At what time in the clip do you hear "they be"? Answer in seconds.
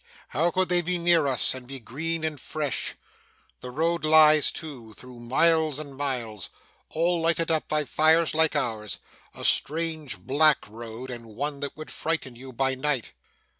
0.69-0.97